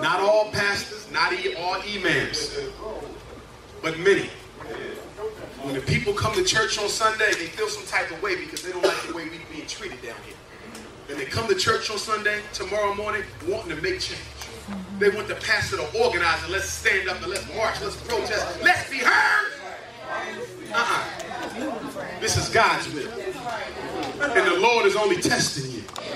Not 0.00 0.20
all 0.20 0.50
pastors, 0.50 1.10
not 1.12 1.32
all 1.58 1.82
imams, 1.82 2.58
but 3.82 3.98
many. 3.98 4.30
When 5.62 5.74
the 5.74 5.80
people 5.82 6.14
come 6.14 6.34
to 6.34 6.44
church 6.44 6.78
on 6.78 6.88
Sunday, 6.88 7.32
they 7.32 7.46
feel 7.46 7.68
some 7.68 7.84
type 7.86 8.10
of 8.10 8.22
way 8.22 8.36
because 8.36 8.62
they 8.62 8.72
don't 8.72 8.82
like 8.82 9.06
the 9.06 9.14
way 9.14 9.24
we're 9.24 9.40
being 9.52 9.66
treated 9.66 10.00
down 10.02 10.16
here. 10.24 10.36
Then 11.06 11.18
they 11.18 11.26
come 11.26 11.48
to 11.48 11.54
church 11.54 11.90
on 11.90 11.98
Sunday, 11.98 12.40
tomorrow 12.52 12.94
morning, 12.94 13.24
wanting 13.46 13.76
to 13.76 13.82
make 13.82 14.00
change. 14.00 14.20
They 14.98 15.10
want 15.10 15.28
the 15.28 15.34
pastor 15.34 15.76
to 15.76 16.02
organize 16.02 16.42
and 16.44 16.52
let's 16.52 16.68
stand 16.68 17.08
up 17.08 17.20
and 17.22 17.26
let's 17.26 17.46
march, 17.54 17.80
let's 17.82 17.96
protest, 17.96 18.62
let's 18.62 18.88
be 18.90 18.98
heard. 18.98 19.52
Uh-uh. 20.72 22.20
This 22.20 22.36
is 22.36 22.48
God's 22.48 22.92
will. 22.92 23.10
And 23.10 24.46
the 24.46 24.58
Lord 24.60 24.86
is 24.86 24.96
only 24.96 25.20
testing. 25.20 25.69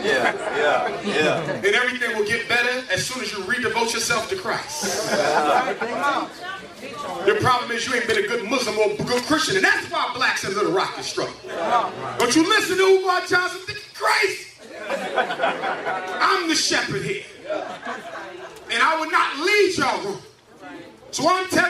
Yeah, 0.05 0.35
yeah, 0.57 1.03
yeah. 1.05 1.53
And 1.55 1.67
everything 1.67 2.17
will 2.17 2.27
get 2.27 2.49
better 2.49 2.85
as 2.93 3.07
soon 3.07 3.23
as 3.23 3.33
you 3.33 3.39
redevote 3.45 3.93
yourself 3.95 4.29
to 4.31 4.37
Christ. 4.37 5.11
Your 7.27 7.41
problem 7.41 7.71
is 7.71 7.87
you 7.87 7.95
ain't 7.95 8.07
been 8.07 8.23
a 8.25 8.29
good 8.29 8.45
Muslim 8.49 8.77
or 8.79 8.93
a 8.93 8.97
good 8.97 9.23
Christian, 9.25 9.57
and 9.57 9.65
that's 9.65 9.91
why 9.91 10.13
blacks 10.15 10.45
in 10.45 10.55
Little 10.55 10.73
Rock 10.73 10.99
is 10.99 11.07
struggling. 11.07 11.39
Don't 12.19 12.37
you 12.37 12.47
listen 12.47 12.77
to 12.77 12.83
Umar 12.83 13.23
Johnson? 13.27 13.75
Christ! 13.95 14.61
I'm 16.21 16.49
the 16.49 16.55
shepherd 16.55 17.03
here. 17.03 17.25
And 18.71 18.83
I 18.83 19.01
will 19.01 19.11
not 19.11 19.39
lead 19.39 19.77
y'all. 19.79 20.21
So 21.13 21.29
I'm 21.29 21.49
telling 21.49 21.64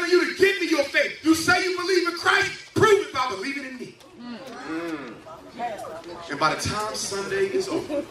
by 6.45 6.55
the 6.55 6.61
time 6.61 6.95
Sunday 6.95 7.47
is 7.47 7.69
over, 7.69 8.05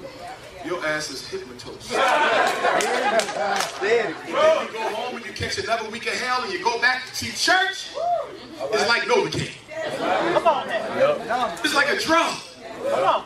your 0.66 0.84
ass 0.88 1.12
is 1.12 1.28
hypnotized. 1.28 1.92
then 3.80 4.16
you 4.26 4.34
go 4.34 4.80
home 4.90 5.18
and 5.18 5.24
you 5.24 5.32
catch 5.34 5.60
another 5.60 5.88
week 5.92 6.08
of 6.08 6.14
hell 6.14 6.42
and 6.42 6.52
you 6.52 6.64
go 6.64 6.82
back 6.82 7.06
to 7.14 7.26
church, 7.26 7.92
it's 7.92 8.88
like 8.88 9.04
Novocaine. 9.04 9.54
Come 10.34 10.48
on, 10.48 10.68
man. 10.68 11.60
It's 11.64 11.76
like 11.76 11.92
a 11.92 12.00
drug. 12.00 12.36
Come 12.90 13.04
on. 13.04 13.26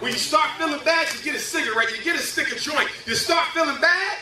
When 0.00 0.10
you 0.10 0.18
start 0.18 0.50
feeling 0.58 0.80
bad, 0.84 1.06
you 1.14 1.22
get 1.22 1.36
a 1.36 1.38
cigarette, 1.38 1.96
you 1.96 2.02
get 2.02 2.16
a 2.16 2.18
stick 2.18 2.50
of 2.50 2.58
joint. 2.58 2.88
You 3.06 3.14
start 3.14 3.46
feeling 3.54 3.80
bad, 3.80 4.18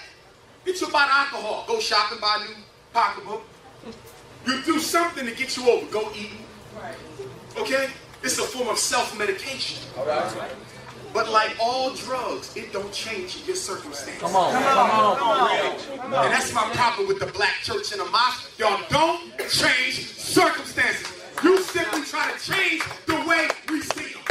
get 0.66 0.78
you 0.78 0.86
about 0.88 1.08
alcohol. 1.08 1.64
Go 1.66 1.80
shopping, 1.80 2.18
buy 2.20 2.42
a 2.42 2.46
new 2.46 2.56
pocketbook. 2.92 3.42
You 4.46 4.62
do 4.64 4.80
something 4.80 5.24
to 5.24 5.34
get 5.34 5.56
you 5.56 5.70
over. 5.70 5.86
Go 5.86 6.12
eat. 6.14 6.32
Okay? 7.56 7.88
It's 8.22 8.38
a 8.38 8.42
form 8.42 8.68
of 8.68 8.78
self-medication. 8.78 9.82
But 11.12 11.30
like 11.30 11.56
all 11.60 11.94
drugs, 11.94 12.54
it 12.56 12.72
don't 12.72 12.92
change 12.92 13.38
your 13.46 13.56
circumstance. 13.56 14.18
Come 14.20 14.36
on, 14.36 14.52
come 14.52 14.90
on, 14.90 15.16
come 15.16 16.12
on. 16.12 16.24
And 16.24 16.32
that's 16.32 16.52
my 16.52 16.68
problem 16.74 17.08
with 17.08 17.20
the 17.20 17.26
black 17.26 17.54
church 17.62 17.92
and 17.92 18.00
the 18.00 18.10
mosque. 18.10 18.50
Y'all 18.58 18.82
don't 18.90 19.32
change 19.48 20.12
circumstances. 20.14 21.12
You 21.42 21.58
simply 21.62 22.02
try 22.02 22.30
to 22.32 22.52
change 22.52 22.82
the 23.06 23.16
way 23.26 23.48
we 23.70 23.80
see 23.80 24.12
them. 24.12 24.22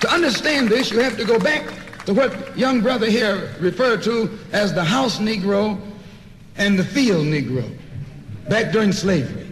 To 0.00 0.10
understand 0.10 0.68
this, 0.68 0.90
you 0.90 1.00
have 1.00 1.16
to 1.16 1.24
go 1.24 1.38
back 1.38 1.64
to 2.04 2.12
what 2.12 2.58
young 2.58 2.82
brother 2.82 3.06
here 3.06 3.54
referred 3.58 4.02
to 4.02 4.38
as 4.52 4.74
the 4.74 4.84
house 4.84 5.18
Negro 5.18 5.80
and 6.56 6.78
the 6.78 6.84
field 6.84 7.26
Negro 7.26 7.64
back 8.50 8.70
during 8.70 8.92
slavery. 8.92 9.46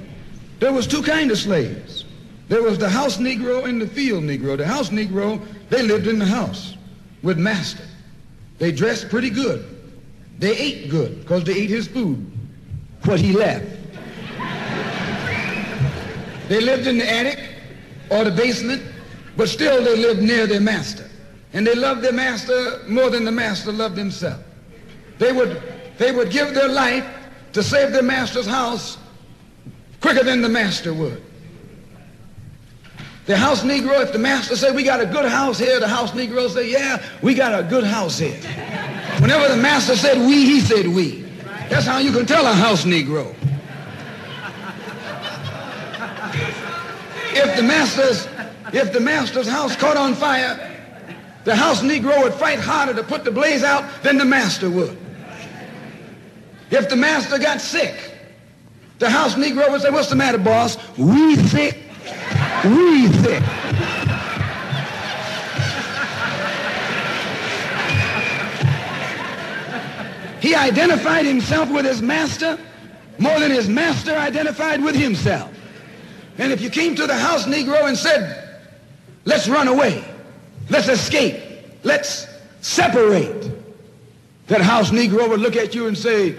There 0.62 0.72
was 0.72 0.86
two 0.86 1.02
kinds 1.02 1.32
of 1.32 1.38
slaves. 1.38 2.04
There 2.46 2.62
was 2.62 2.78
the 2.78 2.88
house 2.88 3.16
Negro 3.16 3.64
and 3.64 3.82
the 3.82 3.86
field 3.88 4.22
Negro. 4.22 4.56
The 4.56 4.64
house 4.64 4.90
Negro, 4.90 5.44
they 5.70 5.82
lived 5.82 6.06
in 6.06 6.20
the 6.20 6.24
house 6.24 6.76
with 7.24 7.36
master. 7.36 7.82
They 8.60 8.70
dressed 8.70 9.08
pretty 9.08 9.28
good. 9.28 9.64
They 10.38 10.56
ate 10.56 10.88
good 10.88 11.18
because 11.18 11.42
they 11.42 11.54
ate 11.54 11.68
his 11.70 11.88
food, 11.88 12.24
what 13.02 13.18
he 13.18 13.32
left. 13.32 13.66
they 16.48 16.60
lived 16.60 16.86
in 16.86 16.98
the 16.98 17.10
attic 17.12 17.40
or 18.08 18.22
the 18.22 18.30
basement 18.30 18.84
but 19.36 19.48
still 19.48 19.82
they 19.82 19.96
lived 19.96 20.22
near 20.22 20.46
their 20.46 20.60
master. 20.60 21.10
And 21.54 21.66
they 21.66 21.74
loved 21.74 22.02
their 22.02 22.12
master 22.12 22.82
more 22.86 23.10
than 23.10 23.24
the 23.24 23.32
master 23.32 23.72
loved 23.72 23.98
himself. 23.98 24.40
They 25.18 25.32
would, 25.32 25.60
they 25.98 26.12
would 26.12 26.30
give 26.30 26.54
their 26.54 26.68
life 26.68 27.04
to 27.52 27.64
save 27.64 27.92
their 27.92 28.04
master's 28.04 28.46
house 28.46 28.96
quicker 30.02 30.24
than 30.24 30.42
the 30.42 30.48
master 30.48 30.92
would. 30.92 31.22
The 33.24 33.36
house 33.36 33.62
Negro, 33.62 34.02
if 34.02 34.12
the 34.12 34.18
master 34.18 34.56
said, 34.56 34.74
we 34.74 34.82
got 34.82 35.00
a 35.00 35.06
good 35.06 35.30
house 35.30 35.58
here, 35.58 35.78
the 35.78 35.88
house 35.88 36.10
Negro 36.10 36.50
say, 36.50 36.70
yeah, 36.70 37.00
we 37.22 37.34
got 37.34 37.58
a 37.58 37.62
good 37.62 37.84
house 37.84 38.18
here. 38.18 38.36
Whenever 39.20 39.48
the 39.48 39.62
master 39.62 39.94
said 39.94 40.18
we, 40.18 40.44
he 40.44 40.60
said 40.60 40.88
we. 40.88 41.22
That's 41.70 41.86
how 41.86 41.98
you 41.98 42.12
can 42.12 42.26
tell 42.26 42.44
a 42.46 42.52
house 42.52 42.84
Negro. 42.84 43.34
If 47.34 47.56
the 47.56 47.62
master's 47.62 48.28
if 48.72 48.92
the 48.92 49.00
master's 49.00 49.48
house 49.48 49.76
caught 49.76 49.96
on 49.96 50.14
fire, 50.14 50.70
the 51.44 51.54
house 51.54 51.82
Negro 51.82 52.22
would 52.22 52.34
fight 52.34 52.58
harder 52.58 52.94
to 52.94 53.02
put 53.02 53.22
the 53.24 53.30
blaze 53.30 53.62
out 53.62 54.02
than 54.02 54.16
the 54.16 54.24
master 54.24 54.70
would. 54.70 54.96
If 56.70 56.88
the 56.88 56.96
master 56.96 57.38
got 57.38 57.60
sick, 57.60 58.11
the 59.02 59.10
house 59.10 59.34
Negro 59.34 59.68
would 59.68 59.82
say, 59.82 59.90
what's 59.90 60.08
the 60.08 60.14
matter, 60.16 60.38
boss? 60.38 60.78
We 60.96 61.34
sick. 61.36 61.76
We 62.64 63.08
sick. 63.08 63.42
He 70.40 70.54
identified 70.54 71.26
himself 71.26 71.70
with 71.70 71.84
his 71.84 72.00
master 72.00 72.58
more 73.18 73.38
than 73.40 73.50
his 73.50 73.68
master 73.68 74.12
identified 74.12 74.82
with 74.82 74.94
himself. 74.94 75.52
And 76.38 76.52
if 76.52 76.60
you 76.60 76.70
came 76.70 76.94
to 76.94 77.06
the 77.06 77.16
house 77.16 77.46
Negro 77.46 77.88
and 77.88 77.98
said, 77.98 78.42
Let's 79.24 79.48
run 79.48 79.68
away. 79.68 80.04
Let's 80.68 80.88
escape. 80.88 81.42
Let's 81.82 82.26
separate. 82.60 83.50
That 84.46 84.60
house 84.60 84.90
Negro 84.90 85.28
would 85.28 85.40
look 85.40 85.56
at 85.56 85.74
you 85.74 85.86
and 85.86 85.96
say, 85.96 86.36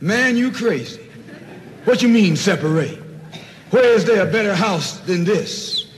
man, 0.00 0.36
you 0.36 0.52
crazy. 0.52 0.99
What 1.90 2.02
you 2.02 2.08
mean 2.08 2.36
separate? 2.36 3.00
Where 3.72 3.92
is 3.96 4.04
there 4.04 4.22
a 4.22 4.30
better 4.30 4.54
house 4.54 5.00
than 5.00 5.24
this? 5.24 5.90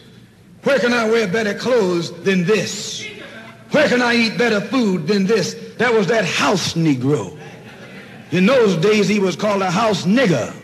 Where 0.62 0.78
can 0.78 0.94
I 0.94 1.06
wear 1.06 1.28
better 1.28 1.52
clothes 1.52 2.10
than 2.22 2.44
this? 2.44 3.06
Where 3.72 3.86
can 3.90 4.00
I 4.00 4.14
eat 4.14 4.38
better 4.38 4.62
food 4.62 5.06
than 5.06 5.26
this? 5.26 5.52
That 5.76 5.92
was 5.92 6.06
that 6.06 6.24
house 6.24 6.72
Negro. 6.72 7.38
In 8.30 8.46
those 8.46 8.76
days, 8.76 9.06
he 9.06 9.18
was 9.18 9.36
called 9.36 9.60
a 9.60 9.70
house 9.70 10.06
nigger. 10.06 10.56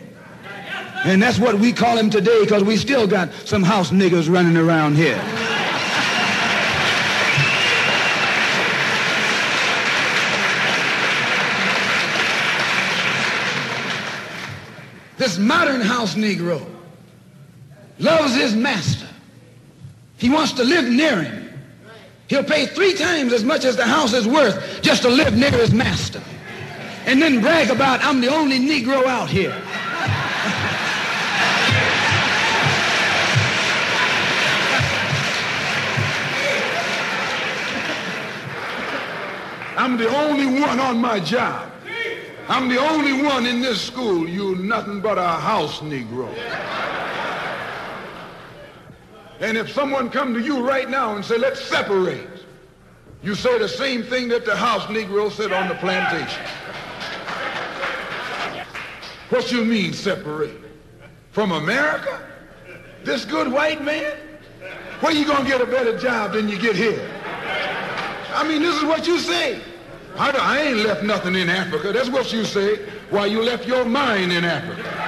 And 1.05 1.21
that's 1.21 1.37
what 1.37 1.59
we 1.59 1.73
call 1.73 1.95
him 1.95 2.09
today 2.09 2.39
because 2.41 2.63
we 2.63 2.75
still 2.75 3.05
got 3.05 3.31
some 3.31 3.61
house 3.61 3.91
niggers 3.91 4.33
running 4.33 4.57
around 4.57 4.95
here. 4.95 5.21
This 15.19 15.37
modern 15.37 15.81
house 15.81 16.15
Negro 16.15 16.65
loves 17.99 18.35
his 18.35 18.55
master. 18.55 19.05
He 20.17 20.29
wants 20.29 20.53
to 20.53 20.63
live 20.63 20.85
near 20.85 21.21
him. 21.21 21.59
He'll 22.27 22.45
pay 22.45 22.67
three 22.67 22.93
times 22.93 23.33
as 23.33 23.43
much 23.43 23.65
as 23.65 23.75
the 23.75 23.85
house 23.85 24.13
is 24.13 24.25
worth 24.25 24.81
just 24.81 25.01
to 25.01 25.09
live 25.09 25.35
near 25.35 25.51
his 25.51 25.73
master. 25.73 26.21
And 27.05 27.21
then 27.21 27.41
brag 27.41 27.69
about, 27.69 28.01
I'm 28.01 28.21
the 28.21 28.29
only 28.29 28.59
Negro 28.59 29.05
out 29.07 29.29
here. 29.29 29.51
I'm 39.75 39.97
the 39.97 40.07
only 40.07 40.45
one 40.45 40.79
on 40.79 40.97
my 40.97 41.19
job. 41.19 41.68
I'm 42.49 42.67
the 42.67 42.79
only 42.79 43.21
one 43.21 43.45
in 43.45 43.61
this 43.61 43.79
school. 43.79 44.27
You 44.27 44.55
nothing 44.55 45.01
but 45.01 45.19
a 45.19 45.27
house 45.27 45.81
Negro. 45.81 46.27
And 49.39 49.55
if 49.55 49.71
someone 49.71 50.09
come 50.09 50.33
to 50.33 50.41
you 50.41 50.67
right 50.67 50.89
now 50.89 51.15
and 51.15 51.23
say, 51.23 51.37
let's 51.37 51.61
separate, 51.61 52.27
you 53.21 53.35
say 53.35 53.59
the 53.59 53.69
same 53.69 54.01
thing 54.01 54.27
that 54.29 54.45
the 54.45 54.55
house 54.55 54.85
Negro 54.85 55.31
said 55.31 55.51
on 55.51 55.69
the 55.69 55.75
plantation. 55.75 56.43
What 59.29 59.51
you 59.51 59.63
mean 59.63 59.93
separate? 59.93 60.59
From 61.29 61.51
America? 61.51 62.19
This 63.03 63.25
good 63.25 63.51
white 63.51 63.83
man? 63.83 64.17
Where 65.01 65.13
you 65.13 65.23
gonna 65.23 65.47
get 65.47 65.61
a 65.61 65.67
better 65.67 65.97
job 65.99 66.33
than 66.33 66.49
you 66.49 66.57
get 66.57 66.75
here? 66.75 67.07
I 68.33 68.43
mean, 68.47 68.63
this 68.63 68.75
is 68.75 68.83
what 68.85 69.05
you 69.05 69.19
say. 69.19 69.61
I, 70.15 70.31
I 70.31 70.61
ain't 70.61 70.77
left 70.77 71.03
nothing 71.03 71.35
in 71.35 71.49
Africa. 71.49 71.91
That's 71.91 72.09
what 72.09 72.33
you 72.33 72.43
say. 72.43 72.77
Why 73.09 73.27
you 73.27 73.41
left 73.41 73.67
your 73.67 73.85
mind 73.85 74.31
in 74.31 74.45
Africa. 74.45 74.99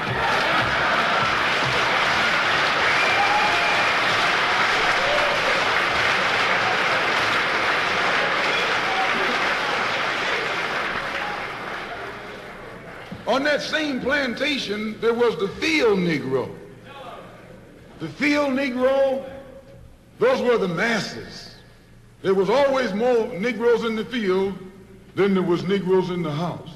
On 13.28 13.44
that 13.46 13.62
same 13.62 14.02
plantation, 14.02 15.00
there 15.00 15.14
was 15.14 15.38
the 15.38 15.48
field 15.48 16.00
Negro. 16.00 16.54
The 18.00 18.10
field 18.10 18.50
Negro, 18.50 19.24
those 20.20 20.42
were 20.42 20.58
the 20.58 20.68
masses. 20.68 21.56
There 22.24 22.34
was 22.34 22.50
always 22.50 22.94
more 22.94 23.28
Negroes 23.28 23.84
in 23.86 23.96
the 23.96 24.04
field 24.04 24.58
than 25.16 25.34
there 25.34 25.44
was 25.44 25.64
Negroes 25.64 26.10
in 26.10 26.22
the 26.22 26.32
house. 26.32 26.70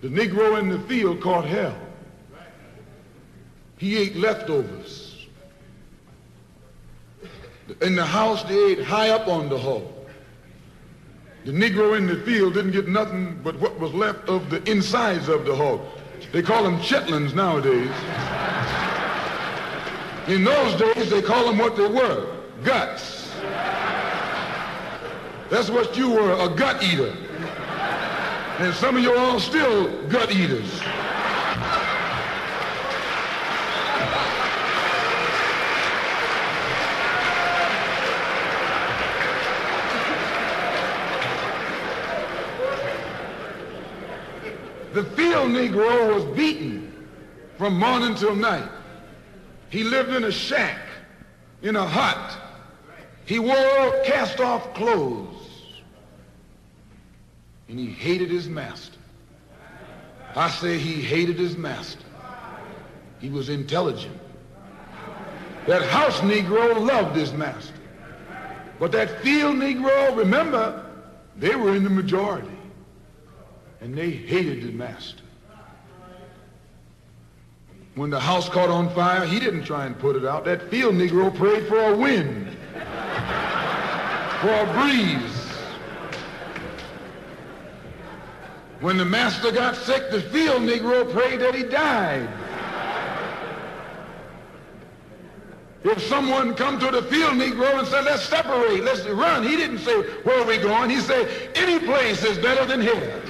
The 0.00 0.08
Negro 0.08 0.58
in 0.58 0.68
the 0.68 0.78
field 0.80 1.20
caught 1.20 1.44
hell. 1.44 1.76
He 3.76 3.96
ate 3.96 4.16
leftovers. 4.16 5.26
In 7.82 7.94
the 7.94 8.04
house, 8.04 8.42
they 8.44 8.72
ate 8.72 8.82
high 8.82 9.10
up 9.10 9.28
on 9.28 9.48
the 9.48 9.58
hog. 9.58 9.84
The 11.44 11.52
Negro 11.52 11.96
in 11.96 12.06
the 12.06 12.16
field 12.16 12.54
didn't 12.54 12.72
get 12.72 12.88
nothing 12.88 13.40
but 13.42 13.58
what 13.58 13.78
was 13.78 13.92
left 13.94 14.28
of 14.28 14.50
the 14.50 14.62
insides 14.70 15.28
of 15.28 15.46
the 15.46 15.54
hog. 15.54 15.80
They 16.32 16.42
call 16.42 16.62
them 16.62 16.78
chitlins 16.80 17.34
nowadays. 17.34 17.90
In 20.28 20.44
those 20.44 20.78
days, 20.78 21.10
they 21.10 21.22
call 21.22 21.46
them 21.46 21.58
what 21.58 21.76
they 21.76 21.88
were, 21.88 22.36
guts. 22.62 23.30
That's 25.50 25.68
what 25.68 25.96
you 25.96 26.10
were, 26.10 26.32
a 26.32 26.48
gut 26.48 26.80
eater. 26.80 27.12
And 28.60 28.72
some 28.74 28.96
of 28.96 29.02
you 29.02 29.16
all 29.16 29.40
still 29.40 29.90
gut 30.06 30.30
eaters. 30.32 30.70
The 44.92 45.04
field 45.16 45.50
Negro 45.50 46.14
was 46.14 46.24
beaten 46.36 46.92
from 47.58 47.78
morning 47.78 48.14
till 48.14 48.36
night. 48.36 48.68
He 49.68 49.82
lived 49.82 50.10
in 50.10 50.24
a 50.24 50.32
shack, 50.32 50.78
in 51.62 51.76
a 51.76 51.86
hut. 51.86 52.38
He 53.24 53.38
wore 53.38 54.02
cast 54.04 54.40
off 54.40 54.74
clothes. 54.74 55.29
And 57.70 57.78
he 57.78 57.86
hated 57.86 58.30
his 58.30 58.48
master. 58.48 58.98
I 60.34 60.50
say 60.50 60.76
he 60.76 61.00
hated 61.00 61.38
his 61.38 61.56
master. 61.56 62.04
He 63.20 63.30
was 63.30 63.48
intelligent. 63.48 64.18
That 65.68 65.82
house 65.82 66.18
Negro 66.18 66.84
loved 66.84 67.14
his 67.14 67.32
master. 67.32 67.74
But 68.80 68.90
that 68.90 69.22
field 69.22 69.54
Negro, 69.54 70.16
remember, 70.16 70.84
they 71.36 71.54
were 71.54 71.76
in 71.76 71.84
the 71.84 71.90
majority 71.90 72.50
and 73.80 73.96
they 73.96 74.10
hated 74.10 74.64
the 74.64 74.72
master. 74.72 75.22
When 77.94 78.10
the 78.10 78.20
house 78.20 78.48
caught 78.48 78.68
on 78.68 78.92
fire, 78.96 79.24
he 79.24 79.38
didn't 79.38 79.62
try 79.62 79.86
and 79.86 79.96
put 79.96 80.16
it 80.16 80.24
out. 80.24 80.44
That 80.44 80.68
field 80.70 80.96
Negro 80.96 81.32
prayed 81.32 81.68
for 81.68 81.78
a 81.78 81.96
wind, 81.96 82.48
for 84.40 84.50
a 84.50 84.72
breeze. 84.74 85.39
When 88.80 88.96
the 88.96 89.04
master 89.04 89.52
got 89.52 89.76
sick, 89.76 90.10
the 90.10 90.22
field 90.22 90.62
Negro 90.62 91.12
prayed 91.12 91.40
that 91.40 91.54
he 91.54 91.64
died. 91.64 92.28
If 95.84 96.02
someone 96.02 96.54
come 96.54 96.78
to 96.80 96.90
the 96.90 97.02
field 97.02 97.34
Negro 97.34 97.78
and 97.78 97.86
said, 97.86 98.04
let's 98.04 98.22
separate, 98.22 98.82
let's 98.82 99.06
run, 99.06 99.46
he 99.46 99.56
didn't 99.56 99.78
say, 99.78 100.00
where 100.22 100.40
are 100.40 100.46
we 100.46 100.56
going? 100.58 100.88
He 100.88 101.00
said, 101.00 101.50
any 101.54 101.78
place 101.78 102.24
is 102.24 102.38
better 102.38 102.64
than 102.64 102.80
here. 102.80 103.22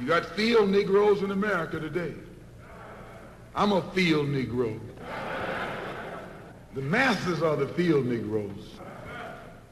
You 0.00 0.06
got 0.06 0.26
field 0.26 0.70
Negroes 0.70 1.22
in 1.22 1.30
America 1.30 1.78
today. 1.78 2.14
I'm 3.54 3.72
a 3.72 3.82
field 3.92 4.28
Negro. 4.28 4.78
The 6.74 6.80
masses 6.80 7.42
are 7.42 7.54
the 7.54 7.68
field 7.68 8.06
Negroes. 8.06 8.78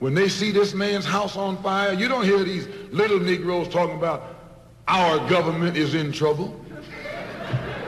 When 0.00 0.14
they 0.14 0.28
see 0.28 0.50
this 0.50 0.74
man's 0.74 1.06
house 1.06 1.36
on 1.36 1.62
fire, 1.62 1.94
you 1.94 2.08
don't 2.08 2.24
hear 2.24 2.44
these 2.44 2.68
little 2.90 3.18
Negroes 3.18 3.68
talking 3.68 3.96
about 3.96 4.36
our 4.86 5.18
government 5.28 5.76
is 5.76 5.94
in 5.94 6.12
trouble. 6.12 6.58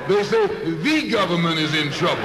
They 0.09 0.25
say 0.25 0.47
the 0.47 1.11
government 1.11 1.59
is 1.59 1.75
in 1.75 1.91
trouble. 1.91 2.23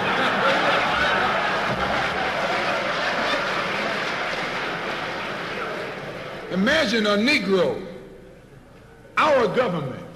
Imagine 6.51 7.05
a 7.05 7.17
Negro, 7.17 7.85
our 9.17 9.47
government, 9.55 10.06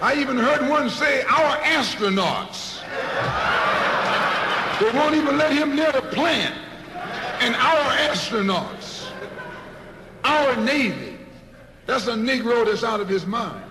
I 0.00 0.14
even 0.16 0.36
heard 0.36 0.68
one 0.68 0.90
say, 0.90 1.22
our 1.22 1.56
astronauts. 1.58 2.82
They 4.78 4.90
won't 4.98 5.14
even 5.14 5.38
let 5.38 5.52
him 5.52 5.74
near 5.74 5.90
the 5.90 6.02
plant. 6.02 6.54
And 7.40 7.54
our 7.54 7.90
astronauts, 8.10 9.10
our 10.24 10.56
Navy, 10.56 11.18
that's 11.86 12.08
a 12.08 12.12
Negro 12.12 12.66
that's 12.66 12.84
out 12.84 13.00
of 13.00 13.08
his 13.08 13.26
mind. 13.26 13.62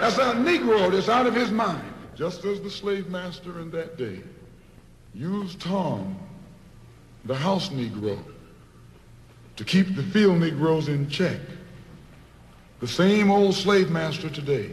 That's 0.00 0.18
a 0.18 0.34
Negro 0.34 0.90
that's 0.90 1.08
out 1.08 1.26
of 1.26 1.34
his 1.34 1.50
mind. 1.50 1.82
Just 2.14 2.44
as 2.44 2.60
the 2.60 2.70
slave 2.70 3.08
master 3.08 3.60
in 3.60 3.70
that 3.70 3.96
day 3.96 4.20
used 5.14 5.60
Tom, 5.60 6.18
the 7.24 7.34
house 7.34 7.70
Negro, 7.70 8.18
to 9.56 9.64
keep 9.64 9.96
the 9.96 10.02
field 10.02 10.40
Negroes 10.40 10.88
in 10.88 11.08
check, 11.08 11.40
the 12.80 12.88
same 12.88 13.30
old 13.30 13.54
slave 13.54 13.90
master 13.90 14.28
today 14.28 14.72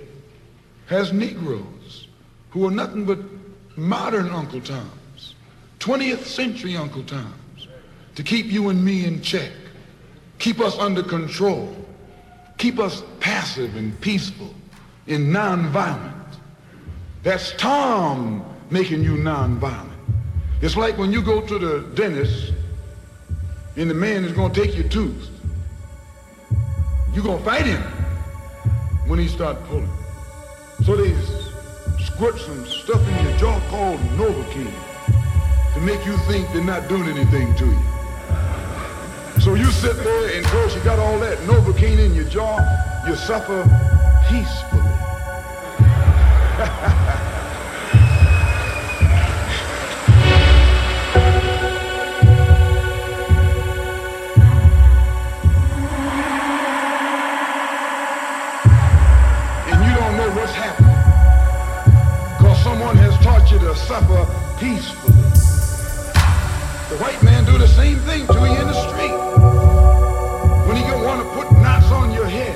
has 0.92 1.14
Negroes 1.14 2.08
who 2.50 2.68
are 2.68 2.72
nothing 2.72 3.06
but 3.06 3.18
modern 3.78 4.30
Uncle 4.30 4.60
Toms, 4.60 5.36
20th 5.80 6.26
century 6.26 6.76
Uncle 6.76 7.02
Toms, 7.04 7.70
to 8.16 8.24
keep 8.24 8.48
you 8.48 8.68
and 8.68 8.84
me 8.84 9.06
in 9.06 9.22
check, 9.22 9.52
keep 10.38 10.60
us 10.60 10.78
under 10.78 11.02
control, 11.02 11.74
keep 12.58 12.78
us 12.78 13.04
passive 13.22 13.78
and 13.78 14.00
peaceful 14.02 14.54
and 15.08 15.34
nonviolent. 15.34 16.36
That's 17.24 17.54
Tom 17.54 18.44
making 18.70 19.02
you 19.02 19.16
nonviolent. 19.16 19.88
It's 20.62 20.76
like 20.76 20.98
when 20.98 21.14
you 21.14 21.22
go 21.22 21.40
to 21.40 21.58
the 21.58 21.90
dentist 21.96 22.54
and 23.78 23.90
the 23.90 23.94
man 23.94 24.26
is 24.26 24.34
going 24.34 24.52
to 24.52 24.62
take 24.62 24.76
your 24.76 24.90
tooth. 24.90 25.30
You're 27.14 27.24
going 27.24 27.40
to 27.40 27.46
fight 27.46 27.66
him 27.66 27.82
when 29.08 29.20
he 29.20 29.30
starts 29.30 29.66
pulling. 29.70 30.01
So 30.86 30.96
they 30.96 31.16
squirt 32.00 32.40
some 32.40 32.66
stuff 32.66 33.08
in 33.08 33.26
your 33.28 33.38
jaw 33.38 33.60
called 33.70 34.00
Novocaine 34.18 34.74
to 35.76 35.82
make 35.82 36.04
you 36.08 36.18
think 36.28 36.52
they're 36.54 36.64
not 36.64 36.90
doing 36.90 37.08
anything 37.08 37.56
to 37.58 37.66
you. 37.66 37.82
So 39.42 39.54
you 39.54 39.70
sit 39.72 39.96
there 39.98 40.36
and 40.36 40.44
because 40.44 40.76
you 40.76 40.82
got 40.82 40.98
all 40.98 41.20
that 41.20 41.38
Novocaine 41.40 42.00
in 42.00 42.16
your 42.16 42.26
jaw, 42.26 42.58
you 43.08 43.16
suffer 43.16 43.64
peacefully. 44.28 44.71
You 64.02 64.08
suffer 64.08 64.58
peacefully. 64.60 65.14
The 66.90 66.98
white 66.98 67.22
man 67.24 67.46
do 67.46 67.58
the 67.58 67.68
same 67.68 68.00
thing 68.00 68.26
to 68.28 68.34
you 68.34 68.56
in 68.58 68.68
the 68.68 68.74
street. 68.90 69.14
When 70.68 70.76
he 70.78 70.84
gonna 70.84 71.04
want 71.04 71.22
to 71.22 71.30
put 71.34 71.52
knots 71.62 71.92
on 71.92 72.14
your 72.14 72.26
head 72.26 72.56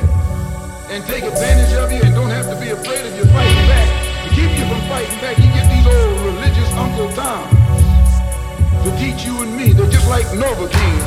and 0.89 1.03
take 1.05 1.23
advantage 1.23 1.73
of 1.73 1.91
you 1.91 2.01
and 2.01 2.13
don't 2.15 2.29
have 2.29 2.49
to 2.49 2.59
be 2.59 2.69
afraid 2.69 3.05
of 3.05 3.15
you 3.17 3.25
fighting 3.25 3.67
back. 3.67 3.87
To 4.23 4.29
keep 4.29 4.51
you 4.57 4.65
from 4.65 4.81
fighting 4.89 5.19
back, 5.21 5.37
he 5.37 5.47
get 5.53 5.69
these 5.69 5.85
old 5.85 6.21
religious 6.25 6.71
Uncle 6.73 7.09
Toms 7.13 7.53
to 8.83 8.89
teach 8.97 9.25
you 9.25 9.41
and 9.41 9.55
me. 9.55 9.73
They're 9.73 9.89
just 9.89 10.07
like 10.09 10.25
Novocaine. 10.27 11.05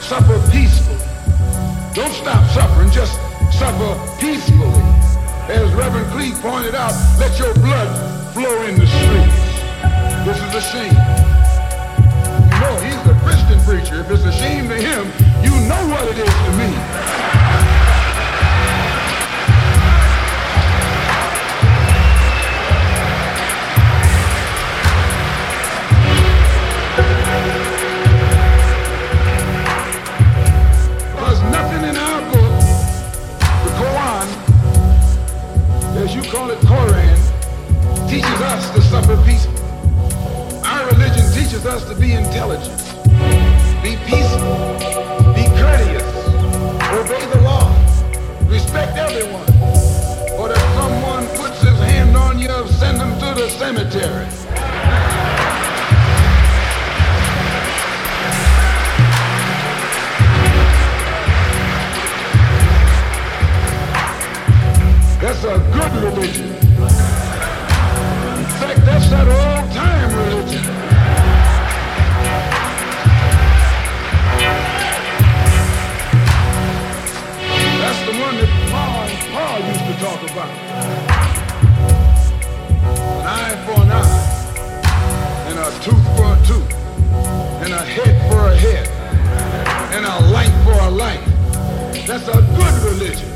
Suffer 0.00 0.38
peacefully. 0.50 0.98
Don't 1.94 2.12
stop 2.12 2.48
suffering, 2.50 2.90
just 2.90 3.14
suffer 3.52 3.92
peacefully. 4.20 4.82
As 5.48 5.72
Reverend 5.74 6.10
Cleage 6.12 6.40
pointed 6.40 6.74
out, 6.74 6.94
let 7.18 7.38
your 7.38 7.54
blood 7.54 8.32
flow 8.32 8.62
in 8.64 8.76
the 8.78 8.86
streets. 8.86 9.43
This 10.24 10.38
is 10.38 10.54
a 10.54 10.60
shame. 10.62 10.94
You 12.48 12.60
know, 12.60 12.76
he's 12.80 12.96
a 13.10 13.14
Christian 13.22 13.60
preacher. 13.60 14.00
If 14.00 14.10
it's 14.10 14.24
a 14.24 14.32
shame 14.32 14.70
to 14.70 14.74
him, 14.74 15.12
you 15.44 15.50
know 15.68 15.86
what 15.88 16.08
it 16.08 16.16
is 16.16 16.34
to 16.34 16.52
me. 16.56 17.33
Eye 83.54 83.66
for 83.66 83.82
an 83.82 83.90
eye, 83.92 85.46
and 85.48 85.58
a 85.58 85.70
tooth 85.84 86.04
for 86.16 86.26
a 86.26 86.38
tooth, 86.46 86.74
and 87.62 87.72
a 87.72 87.84
head 87.84 88.14
for 88.30 88.48
a 88.50 88.56
head, 88.56 88.88
and 89.94 90.04
a 90.04 90.32
light 90.32 90.54
for 90.64 90.72
a 90.72 90.90
light. 90.90 91.22
That's 92.06 92.26
a 92.28 92.40
good 92.58 92.74
religion. 92.82 93.30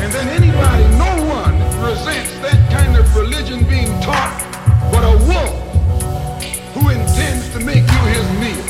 And 0.00 0.12
then 0.12 0.28
anybody, 0.28 0.84
no 0.96 1.12
one 1.28 1.54
resents 1.84 2.32
that 2.40 2.58
kind 2.72 2.96
of 2.96 3.04
religion 3.16 3.64
being 3.68 3.92
taught 4.00 4.40
but 4.90 5.04
a 5.04 5.16
wolf 5.28 5.54
who 6.74 6.90
intends 6.90 7.50
to 7.52 7.60
make 7.60 7.84
you 7.84 8.02
his 8.14 8.26
meal. 8.40 8.64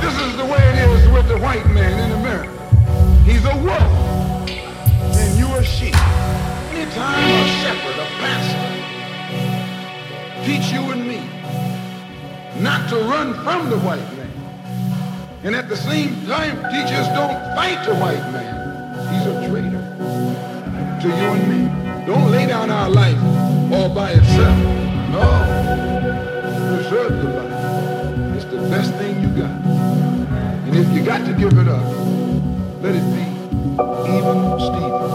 This 0.00 0.16
is 0.26 0.36
the 0.36 0.44
way 0.44 0.60
it 0.70 0.76
is 0.88 1.08
with 1.08 1.28
the 1.28 1.38
white 1.38 1.66
man 1.70 1.98
in 2.04 2.12
America. 2.20 2.52
He's 3.24 3.44
a 3.44 3.56
wolf 3.56 3.92
and 5.16 5.38
you 5.38 5.46
a 5.54 5.64
sheep. 5.64 5.96
Anytime 6.72 7.24
a 7.24 7.46
shepherd, 7.62 7.98
a 7.98 8.06
pastor, 8.20 8.81
teach 10.44 10.72
you 10.72 10.80
and 10.90 11.06
me 11.06 11.20
not 12.60 12.88
to 12.90 12.96
run 12.96 13.32
from 13.44 13.70
the 13.70 13.78
white 13.78 14.08
man, 14.16 14.30
and 15.44 15.54
at 15.54 15.68
the 15.68 15.76
same 15.76 16.26
time 16.26 16.56
teach 16.72 16.92
us 16.92 17.06
don't 17.16 17.38
fight 17.54 17.84
the 17.86 17.94
white 17.94 18.26
man. 18.32 18.52
He's 19.12 19.26
a 19.26 19.48
traitor 19.48 19.82
to 21.02 21.08
you 21.08 21.28
and 21.36 21.48
me. 21.48 22.06
Don't 22.06 22.30
lay 22.30 22.46
down 22.46 22.70
our 22.70 22.90
life 22.90 23.18
all 23.72 23.94
by 23.94 24.10
itself. 24.12 24.58
No. 25.10 25.22
Preserve 26.68 27.12
the 27.22 27.28
life. 27.38 28.36
It's 28.36 28.44
the 28.46 28.58
best 28.68 28.94
thing 28.94 29.20
you 29.20 29.28
got. 29.28 29.50
And 30.66 30.76
if 30.76 30.88
you 30.92 31.04
got 31.04 31.24
to 31.26 31.32
give 31.34 31.56
it 31.56 31.68
up, 31.68 31.84
let 32.82 32.94
it 32.96 33.06
be 33.14 33.22
even 34.10 34.58
Stephen. 34.58 35.11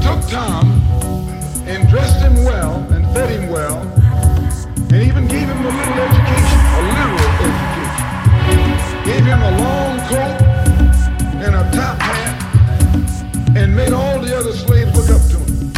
Took 0.00 0.20
Tom 0.30 0.66
and 1.66 1.88
dressed 1.88 2.20
him 2.20 2.44
well 2.44 2.76
and 2.90 3.04
fed 3.14 3.30
him 3.30 3.50
well 3.50 3.82
and 4.92 5.02
even 5.02 5.26
gave 5.26 5.48
him 5.48 5.58
a 5.58 5.68
little 5.68 5.98
education, 6.08 6.60
a 6.74 6.82
literal 6.94 7.28
education. 7.44 9.04
Gave 9.04 9.24
him 9.24 9.42
a 9.42 9.50
long 9.58 9.98
coat 10.08 10.42
and 11.44 11.54
a 11.54 11.70
top 11.76 11.98
hat 12.00 13.56
and 13.56 13.74
made 13.74 13.92
all 13.92 14.18
the 14.20 14.36
other 14.36 14.52
slaves 14.52 14.94
look 14.96 15.10
up 15.10 15.22
to 15.30 15.38
him. 15.38 15.72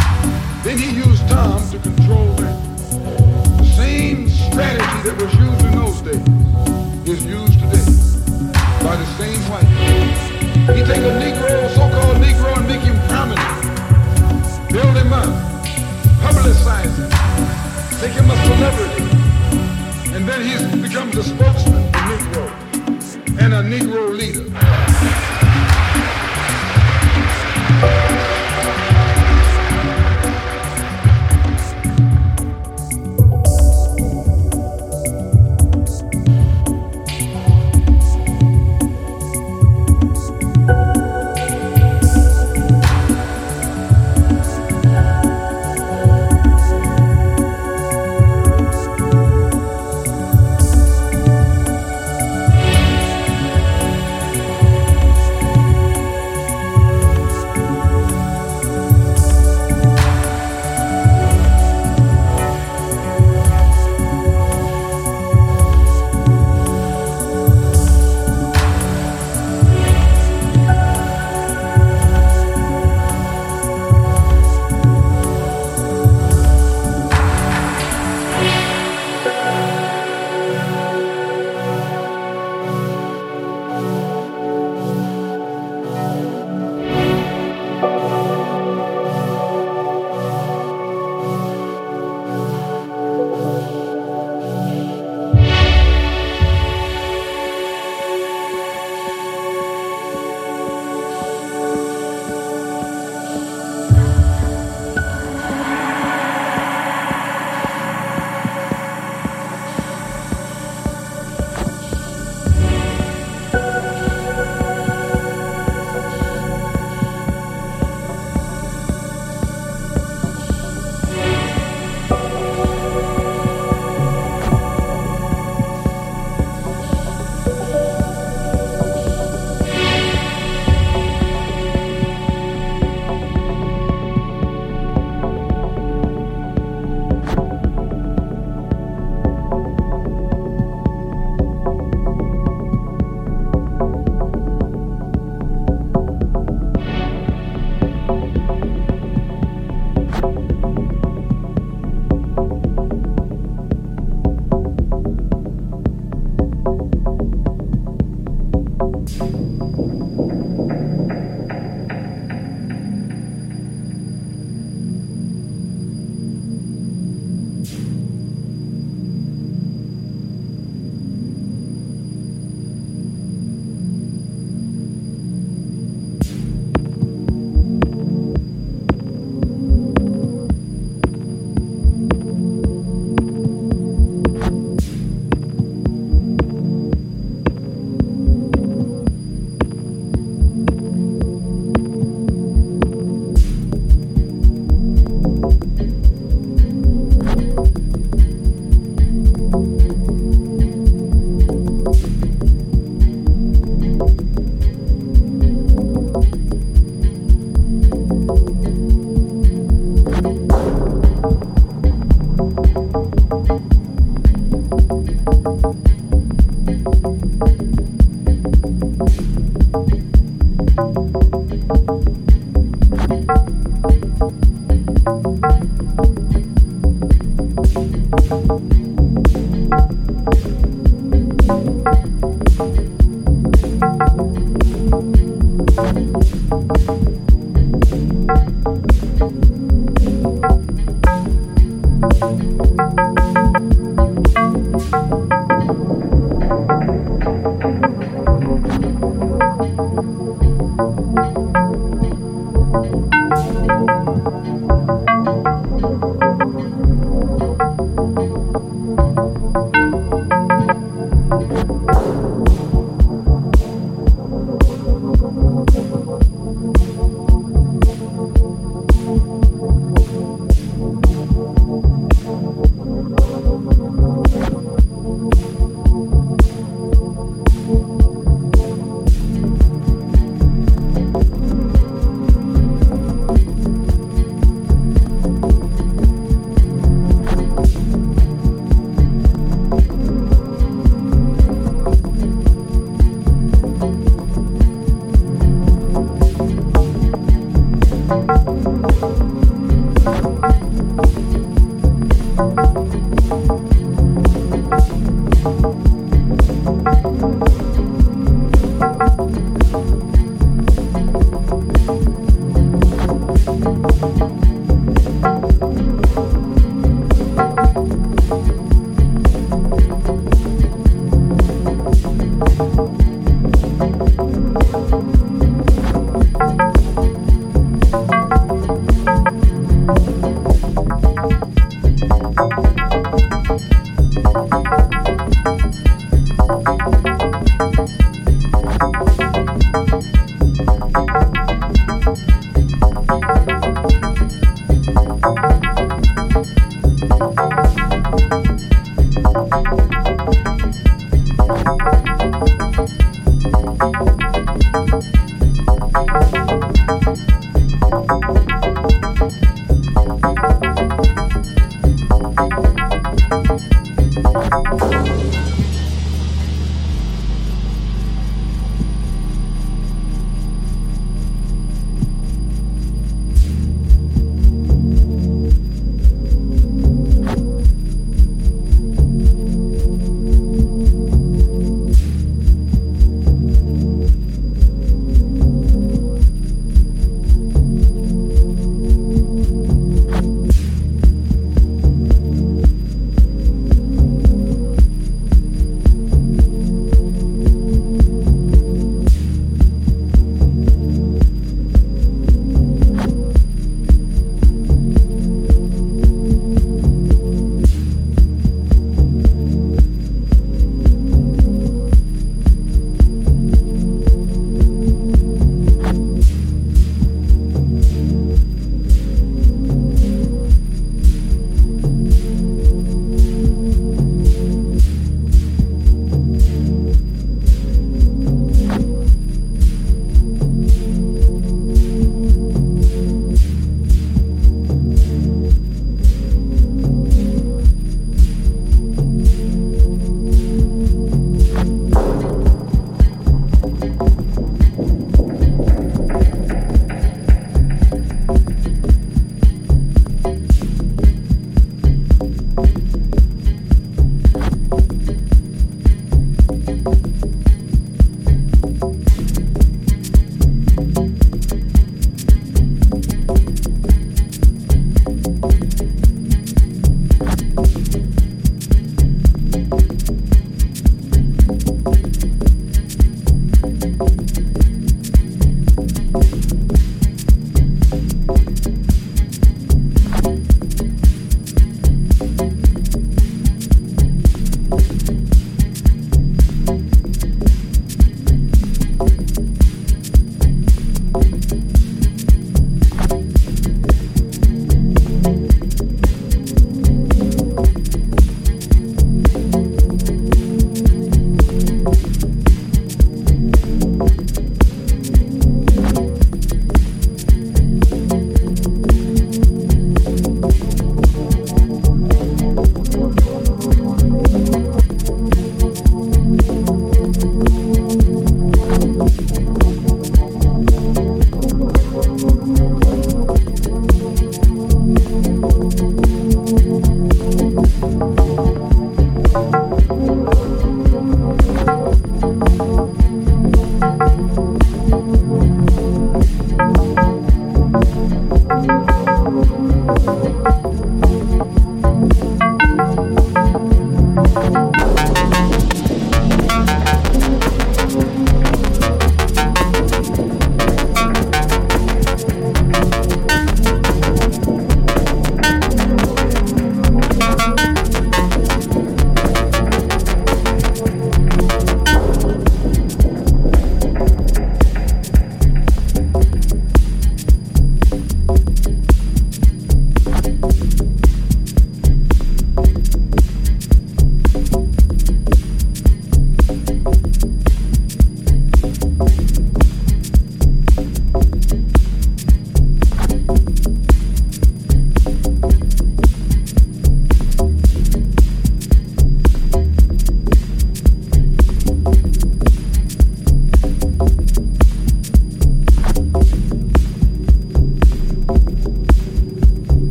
Then 0.62 0.78
he 0.78 0.90
used 0.90 1.26
Tom 1.28 1.68
to 1.70 1.78
control 1.78 2.32
them. 2.34 2.56
The 3.58 3.64
same 3.76 4.28
strategy 4.28 4.98
that 5.08 5.16
was 5.20 5.34
used 5.34 5.64
in 5.64 5.72
those 5.76 6.00
days 6.02 7.08
is 7.08 7.25
used 7.25 7.58
today 7.58 7.86
by 8.84 8.96
the 8.96 9.06
same 9.18 9.40
white 9.50 9.64
man. 9.64 10.76
He 10.76 10.82
take 10.84 10.98
a 10.98 11.14
Negro, 11.22 11.68
so-called 11.75 12.16
Negro, 12.18 12.56
and 12.56 12.68
make 12.68 12.80
him 12.80 12.98
prominent. 13.08 13.65
Build 14.76 14.95
him 14.95 15.11
up. 15.11 15.25
Publicize 16.21 16.97
him. 16.99 17.09
Make 18.02 18.12
him 18.12 18.30
a 18.30 18.37
celebrity. 18.45 19.04
And 20.14 20.28
then 20.28 20.40
he 20.45 20.83
becomes 20.83 21.16
a 21.16 21.23
spokesman 21.25 21.90
for 21.92 22.00
Negro 22.11 22.45
and 23.40 23.54
a 23.54 23.62
Negro 23.62 24.14
leader. 24.14 24.45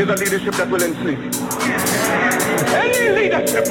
Is 0.00 0.08
a 0.08 0.14
leadership 0.14 0.54
that 0.54 0.70
will 0.70 0.82
enslave 0.82 1.18
you. 1.18 1.30
Any 2.70 3.10
leadership 3.10 3.64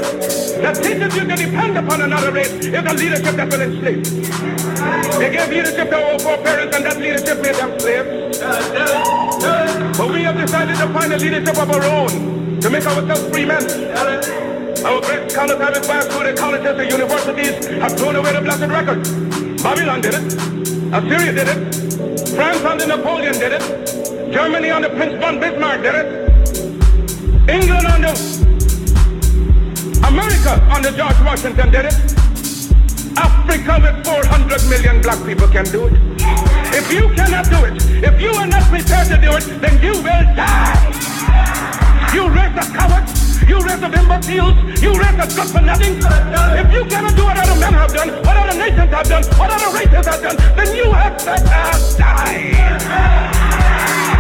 that 0.62 0.76
teaches 0.76 1.16
you 1.16 1.24
to 1.24 1.36
depend 1.36 1.78
upon 1.78 2.02
another 2.02 2.32
race 2.32 2.52
is 2.52 2.74
a 2.74 2.94
leadership 2.94 3.36
that 3.36 3.50
will 3.50 3.62
enslave 3.62 4.06
you. 4.06 4.22
They 5.20 5.32
gave 5.32 5.50
leadership 5.50 5.90
to 5.90 5.96
our 5.96 6.20
foreparents 6.20 6.76
and 6.76 6.86
that 6.86 6.98
leadership 6.98 7.42
made 7.42 7.56
them 7.56 7.80
slaves. 7.80 8.40
But 9.98 10.12
we 10.12 10.24
have 10.24 10.38
decided 10.38 10.76
to 10.78 10.88
find 10.92 11.14
a 11.14 11.18
leadership 11.18 11.58
of 11.58 11.72
our 11.72 11.86
own 11.86 12.60
to 12.60 12.70
make 12.70 12.86
ourselves 12.86 13.30
free 13.30 13.46
men. 13.46 13.64
Our 14.86 15.02
great 15.02 15.32
scholars 15.32 15.60
have 15.60 15.76
advanced 15.76 16.12
through 16.12 16.32
the 16.32 16.36
colleges 16.38 16.78
and 16.78 16.92
universities 16.92 17.66
have 17.80 17.98
thrown 17.98 18.16
away 18.18 18.34
the 18.34 18.42
blessed 18.42 18.68
record. 18.68 19.04
Babylon 19.64 20.02
did 20.02 20.14
it. 20.14 20.34
Assyria 20.94 21.32
did 21.32 21.48
it. 21.48 22.30
France 22.36 22.64
under 22.64 22.86
Napoleon 22.88 23.34
did 23.34 23.54
it. 23.54 24.07
Germany 24.32 24.70
under 24.72 24.90
Prince 24.90 25.18
von 25.20 25.40
Bismarck 25.40 25.82
did 25.82 25.96
it. 25.96 26.08
England 27.50 27.88
under 27.88 28.14
America 30.06 30.54
under 30.70 30.92
George 30.92 31.20
Washington 31.24 31.72
did 31.72 31.86
it. 31.86 31.96
Africa 33.18 33.80
with 33.82 34.06
400 34.06 34.70
million 34.70 35.02
black 35.02 35.24
people 35.26 35.48
can 35.48 35.66
do 35.66 35.88
it. 35.88 35.94
If 36.76 36.92
you 36.92 37.08
cannot 37.16 37.46
do 37.50 37.64
it, 37.66 37.82
if 38.04 38.20
you 38.22 38.32
are 38.32 38.48
not 38.48 38.64
prepared 38.64 39.08
to 39.08 39.18
do 39.18 39.32
it, 39.32 39.62
then 39.62 39.82
you 39.82 39.94
will 39.94 40.26
die. 40.36 40.76
You 42.14 42.28
raise 42.28 42.54
the 42.54 42.68
cowards. 42.76 43.42
You 43.48 43.60
raise 43.64 43.82
of 43.82 43.94
imbeciles. 43.94 44.82
You 44.82 44.92
raise 45.00 45.20
of 45.24 45.36
good 45.36 45.50
for 45.56 45.62
nothing. 45.62 45.98
If 46.04 46.74
you 46.74 46.84
cannot 46.86 47.16
do 47.16 47.24
what 47.24 47.38
other 47.38 47.60
men 47.60 47.74
have 47.74 47.94
done, 47.94 48.10
what 48.24 48.36
other 48.36 48.58
nations 48.58 48.92
have 48.92 49.08
done, 49.08 49.24
what 49.40 49.50
other 49.50 49.72
races 49.78 50.06
have 50.06 50.22
done, 50.22 50.38
then 50.56 50.76
you 50.76 50.92
have 50.92 51.18
better 51.24 51.98
die. 51.98 53.37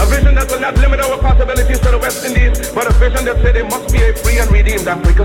A 0.00 0.06
vision 0.06 0.34
that 0.34 0.50
will 0.50 0.60
not 0.60 0.76
limit 0.78 1.00
our 1.00 1.18
possibilities 1.18 1.78
to 1.80 1.90
the 1.90 1.98
West 1.98 2.24
Indies. 2.24 2.72
But 2.72 2.86
a 2.88 2.92
vision 2.94 3.24
that 3.26 3.36
said 3.42 3.54
there 3.54 3.64
must 3.68 3.92
be 3.92 4.00
a 4.02 4.16
free 4.16 4.38
and 4.38 4.50
redeemed 4.50 4.88
Africa. 4.88 5.24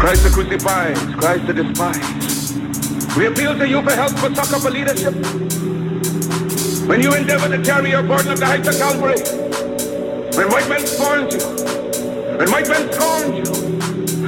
Christ 0.00 0.24
the 0.24 0.30
crucified, 0.30 0.96
Christ 1.16 1.46
the 1.46 1.54
despised. 1.54 3.16
We 3.16 3.26
appeal 3.26 3.56
to 3.56 3.68
you 3.68 3.80
for 3.82 3.92
help, 3.92 4.10
for 4.18 4.34
succor, 4.34 4.58
for 4.58 4.70
leadership. 4.70 5.14
When 6.88 7.00
you 7.00 7.14
endeavor 7.14 7.48
to 7.48 7.62
carry 7.62 7.90
your 7.90 8.02
burden 8.02 8.32
of 8.32 8.40
the 8.40 8.46
heights 8.46 8.66
of 8.66 8.76
Calvary, 8.78 9.22
when 10.36 10.50
white 10.50 10.68
men 10.68 10.84
scorned 10.84 11.32
you, 11.32 11.38
when 12.38 12.50
white 12.50 12.68
men 12.68 12.92
scorn 12.92 13.36
you, 13.36 13.44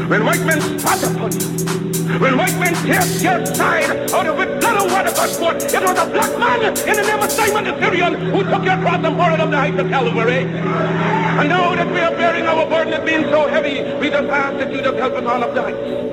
when 0.07 0.25
white 0.25 0.44
men 0.47 0.61
spat 0.79 1.03
upon 1.03 1.33
you, 1.33 1.84
when 2.04 2.36
white 2.36 2.58
men 2.58 2.74
pierced 2.84 3.22
your 3.22 3.44
side 3.46 4.10
out 4.12 4.26
of 4.26 4.38
it, 4.40 4.60
blood 4.60 4.82
and 4.82 4.92
water 4.92 5.10
gush 5.10 5.34
forth, 5.36 5.62
it 5.62 5.82
was 5.82 5.98
a 5.98 6.06
black 6.10 6.38
man 6.38 6.60
in 6.64 6.96
the 6.96 7.02
name 7.02 7.22
of 7.22 7.30
Simon 7.30 7.64
the 7.64 7.78
Syrian 7.80 8.14
who 8.30 8.42
took 8.44 8.64
your 8.64 8.76
cross 8.78 9.04
and 9.04 9.16
bore 9.16 9.30
it 9.30 9.40
up 9.40 9.50
the 9.50 9.56
heights 9.56 9.78
of 9.78 9.88
Calvary. 9.88 10.44
And 10.44 11.48
now 11.48 11.74
that 11.74 11.86
we 11.86 12.00
are 12.00 12.10
bearing 12.10 12.46
our 12.46 12.66
burden 12.66 12.92
of 12.92 13.04
being 13.04 13.24
so 13.24 13.48
heavy, 13.48 13.82
we 13.98 14.10
just 14.10 14.28
ask 14.28 14.58
that 14.58 14.72
you 14.72 14.82
just 14.82 14.98
help 14.98 15.14
us 15.14 15.24
all 15.24 15.42
up 15.42 15.54
the 15.54 15.62
heights. 15.62 16.04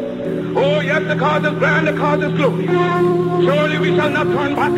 Oh 0.56 0.80
yes, 0.80 1.04
the 1.08 1.15
cause 1.15 1.45
is 1.45 1.60
grand, 1.60 1.88
the 1.88 1.93
cause 1.93 2.23
is 2.23 2.34
glorious. 2.34 2.71
Surely 3.45 3.77
we 3.80 3.95
shall 3.95 4.10
not 4.10 4.27
turn 4.27 4.56
back. 4.56 4.71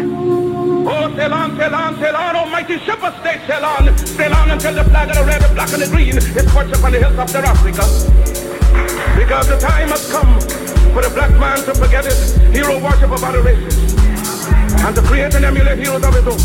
Oh, 0.85 1.15
sail 1.15 1.33
on, 1.33 1.55
sail 1.57 1.75
on, 1.75 1.95
sail 1.99 2.15
on, 2.15 2.35
almighty 2.35 2.77
ship 2.79 3.01
of 3.03 3.17
state, 3.21 3.39
sail 3.47 3.63
on. 3.63 3.97
Sail 3.97 4.33
on 4.33 4.51
until 4.51 4.73
the 4.73 4.83
flag 4.83 5.09
of 5.09 5.15
the 5.15 5.23
red, 5.23 5.41
the 5.41 5.53
black, 5.53 5.71
and 5.73 5.81
the 5.81 5.87
green 5.87 6.17
is 6.17 6.25
perched 6.51 6.75
upon 6.75 6.91
the 6.91 6.99
hilltops 6.99 7.33
of 7.33 7.43
South 7.43 7.45
Africa. 7.45 7.83
Because 9.17 9.47
the 9.47 9.57
time 9.57 9.89
has 9.89 10.11
come 10.11 10.62
for 10.93 11.01
the 11.01 11.09
black 11.09 11.31
man 11.41 11.57
to 11.65 11.73
forget 11.73 12.05
his 12.05 12.37
hero 12.53 12.77
worship 12.77 13.09
of 13.09 13.23
other 13.23 13.41
races 13.41 13.97
and 14.85 14.95
to 14.95 15.01
create 15.01 15.33
and 15.33 15.43
emulate 15.43 15.79
heroes 15.79 16.05
of 16.05 16.13
his 16.13 16.27
own. 16.29 16.37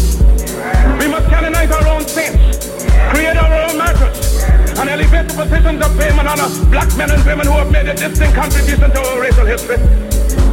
We 0.98 1.06
must 1.06 1.28
canonize 1.28 1.70
our 1.70 1.86
own 1.86 2.08
saints, 2.08 2.80
create 3.12 3.36
our 3.36 3.68
own 3.68 3.76
martyrs, 3.76 4.44
and 4.80 4.88
elevate 4.88 5.28
the 5.28 5.34
positions 5.36 5.84
of 5.84 5.92
fame 6.00 6.18
and 6.18 6.28
honor 6.28 6.48
black 6.72 6.88
men 6.96 7.10
and 7.10 7.22
women 7.28 7.46
who 7.46 7.60
have 7.60 7.70
made 7.70 7.88
a 7.88 7.94
distinct 7.94 8.34
contribution 8.34 8.88
to 8.88 9.00
our 9.12 9.20
racial 9.20 9.44
history. 9.44 9.76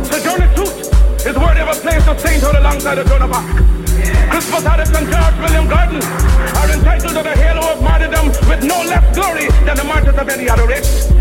Sojourner 0.04 0.52
Truth 0.60 0.92
is 1.24 1.36
worthy 1.40 1.62
of 1.64 1.72
a 1.72 1.80
place 1.80 2.06
of 2.06 2.20
sainthood 2.20 2.56
alongside 2.56 2.96
the 2.96 3.06
Joan 3.06 3.22
of 3.24 3.32
Arc. 3.32 3.48
Crispus 4.28 4.66
Attucks 4.68 4.92
and 4.92 5.08
George 5.08 5.38
William 5.40 5.68
Gordon 5.72 6.04
are 6.60 6.70
entitled 6.70 7.16
to 7.16 7.24
the 7.24 7.36
halo 7.40 7.72
of 7.72 7.82
martyrdom 7.82 8.28
with 8.52 8.60
no 8.60 8.84
less 8.84 9.08
glory 9.16 9.48
than 9.64 9.78
the 9.80 9.86
martyrs 9.88 10.18
of 10.20 10.28
any 10.28 10.50
other 10.50 10.68
race. 10.68 11.15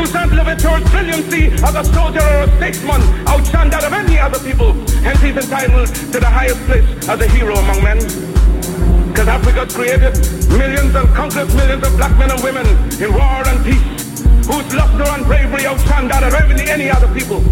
Toussaint 0.00 0.32
Louverture's 0.32 0.90
brilliancy 0.90 1.52
as 1.62 1.74
a 1.74 1.84
soldier 1.92 2.24
or 2.24 2.48
a 2.48 2.56
statesman 2.56 3.02
outshone 3.28 3.68
that 3.68 3.84
of 3.84 3.92
any 3.92 4.18
other 4.18 4.38
people. 4.38 4.72
Hence 5.04 5.20
he's 5.20 5.36
entitled 5.36 5.88
to 5.88 6.18
the 6.18 6.26
highest 6.26 6.56
place 6.64 6.88
as 7.06 7.20
a 7.20 7.28
hero 7.28 7.54
among 7.54 7.84
men. 7.84 7.98
Because 9.12 9.28
Africa 9.28 9.68
created 9.68 10.16
millions 10.56 10.94
and 10.94 11.06
countless 11.12 11.52
millions 11.52 11.86
of 11.86 11.94
black 11.98 12.16
men 12.16 12.30
and 12.30 12.42
women 12.42 12.64
in 12.96 13.12
war 13.12 13.44
and 13.44 13.60
peace, 13.60 14.24
whose 14.48 14.72
luster 14.72 15.04
and 15.04 15.26
bravery 15.26 15.66
outshone 15.66 16.08
that 16.08 16.24
of 16.24 16.32
any 16.32 16.88
other 16.88 17.12
people. 17.12 17.44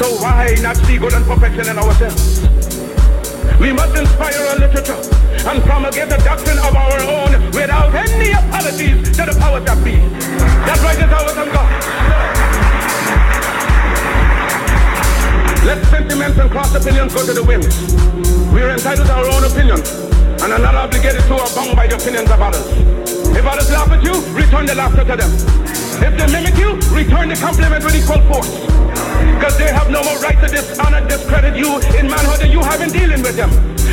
So 0.00 0.08
why 0.16 0.56
not 0.62 0.76
see 0.88 0.96
good 0.96 1.12
and 1.12 1.26
perfection 1.26 1.68
in 1.68 1.76
ourselves? 1.76 2.65
We 3.58 3.72
must 3.72 3.96
inspire 3.96 4.36
our 4.48 4.56
literature 4.56 5.00
and 5.48 5.62
promulgate 5.64 6.10
the 6.10 6.18
doctrine 6.18 6.58
of 6.58 6.76
our 6.76 7.00
own 7.00 7.32
without 7.52 7.94
any 7.94 8.32
apologies 8.32 9.08
to 9.16 9.24
the 9.24 9.36
powers 9.40 9.64
that 9.64 9.82
be. 9.82 9.96
That 10.68 10.78
right 10.84 10.98
is 10.98 11.10
ours 11.10 11.36
and 11.36 11.50
God. 11.52 11.72
Let 15.64 15.84
sentiments 15.86 16.38
and 16.38 16.50
cross 16.50 16.74
opinions 16.74 17.14
go 17.14 17.24
to 17.24 17.32
the 17.32 17.42
winds. 17.42 17.94
We 18.52 18.60
are 18.60 18.70
entitled 18.70 19.06
to 19.08 19.14
our 19.14 19.26
own 19.26 19.44
opinions 19.44 19.90
and 20.42 20.52
are 20.52 20.58
not 20.58 20.74
obligated 20.74 21.22
to 21.22 21.34
or 21.34 21.74
by 21.74 21.86
the 21.86 21.96
opinions 21.96 22.30
of 22.30 22.40
others. 22.40 23.05
If 23.32 23.44
others 23.46 23.70
laugh 23.70 23.90
at 23.90 24.02
you, 24.02 24.14
return 24.36 24.66
the 24.66 24.74
laughter 24.74 25.04
to 25.04 25.16
them. 25.16 25.32
If 25.98 26.12
they 26.14 26.28
mimic 26.28 26.60
you, 26.60 26.76
return 26.92 27.28
the 27.32 27.36
compliment 27.40 27.82
with 27.82 27.96
equal 27.96 28.20
force. 28.28 28.52
Because 29.34 29.56
they 29.56 29.72
have 29.72 29.90
no 29.90 30.04
more 30.04 30.18
right 30.20 30.38
to 30.40 30.48
dishonor, 30.48 31.00
discredit 31.08 31.56
you 31.56 31.80
in 31.96 32.06
manhood 32.06 32.40
that 32.40 32.50
you 32.50 32.60
have 32.60 32.80
in 32.80 32.90
dealing 32.92 33.22
with 33.22 33.36
them. 33.36 33.50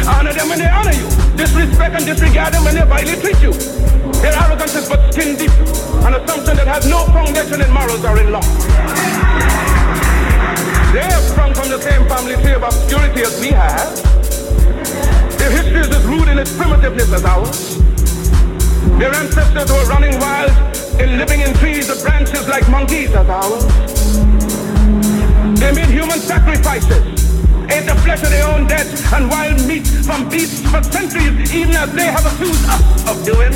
Honor 0.08 0.34
them 0.34 0.50
when 0.50 0.60
they 0.60 0.68
honor 0.68 0.92
you. 0.92 1.08
Disrespect 1.36 1.96
and 1.96 2.06
disregard 2.06 2.54
them 2.54 2.64
when 2.64 2.76
they 2.76 2.84
vilely 2.84 3.16
treat 3.20 3.40
you. 3.42 3.54
Their 4.20 4.36
arrogance 4.36 4.76
is 4.76 4.88
but 4.88 5.14
skin 5.14 5.38
deep, 5.38 5.52
an 6.04 6.16
assumption 6.16 6.56
that 6.58 6.68
has 6.68 6.88
no 6.88 7.06
foundation 7.16 7.62
in 7.62 7.72
morals 7.72 8.04
or 8.04 8.20
in 8.20 8.32
law. 8.32 8.44
They 10.92 11.04
have 11.08 11.24
sprung 11.24 11.54
from 11.54 11.70
the 11.70 11.82
same 11.82 12.08
family 12.08 12.36
tree 12.44 12.54
of 12.54 12.64
obscurity 12.64 13.22
as 13.24 13.40
we 13.40 13.50
have. 13.52 13.96
Their 15.40 15.52
history 15.52 15.82
is 15.82 15.90
as 15.90 16.04
rude 16.06 16.28
in 16.28 16.38
its 16.38 16.52
primitiveness 16.52 17.12
as 17.14 17.26
ours. 17.26 17.93
Their 19.00 19.14
ancestors 19.14 19.72
were 19.72 19.86
running 19.86 20.20
wild 20.20 20.52
and 21.00 21.18
living 21.18 21.42
in 21.42 21.54
trees 21.56 21.90
of 21.90 22.02
branches 22.02 22.48
like 22.48 22.68
monkeys 22.70 23.14
as 23.14 23.28
ours. 23.30 23.66
They 25.60 25.72
made 25.74 25.90
human 25.90 26.20
sacrifices, 26.20 27.04
ate 27.72 27.86
the 27.86 27.96
flesh 28.04 28.24
of 28.24 28.30
their 28.30 28.48
own 28.48 28.68
dead 28.68 28.88
and 29.14 29.30
wild 29.30 29.66
meat 29.68 29.88
from 29.88 30.30
beasts 30.30 30.62
for 30.70 30.84
centuries, 30.84 31.54
even 31.54 31.76
as 31.76 31.92
they 31.94 32.06
have 32.06 32.26
accused 32.26 32.66
us 32.68 33.10
of 33.10 33.24
doing. 33.26 33.52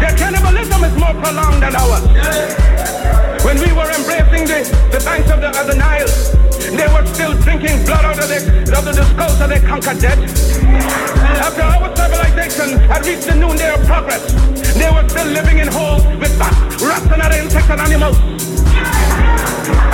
Their 0.00 0.16
cannibalism 0.16 0.84
is 0.84 0.96
more 0.96 1.14
prolonged 1.14 1.62
than 1.62 1.74
ours. 1.76 2.99
When 3.44 3.56
we 3.56 3.72
were 3.72 3.88
embracing 3.88 4.44
the, 4.44 4.60
the 4.92 5.00
banks 5.00 5.30
of 5.32 5.40
the, 5.40 5.48
of 5.48 5.64
the 5.66 5.74
Nile, 5.74 6.06
they 6.76 6.88
were 6.92 7.04
still 7.08 7.32
drinking 7.40 7.84
blood 7.88 8.04
out 8.04 8.20
of 8.20 8.28
the, 8.28 8.38
out 8.76 8.84
of 8.84 8.94
the 8.94 9.04
skulls 9.16 9.40
of 9.40 9.48
their 9.48 9.64
conquered 9.64 9.98
dead. 9.98 10.20
After 11.40 11.64
our 11.64 11.88
civilization 11.96 12.78
had 12.84 13.00
reached 13.06 13.26
the 13.26 13.34
noonday 13.34 13.72
of 13.72 13.80
progress, 13.88 14.20
they 14.76 14.92
were 14.92 15.08
still 15.08 15.26
living 15.32 15.58
in 15.58 15.68
holes 15.72 16.04
with 16.20 16.36
bats, 16.38 16.84
rats, 16.84 17.08
and 17.08 17.22
other 17.22 17.40
insects 17.40 17.70
and 17.70 17.80
animals. 17.80 18.16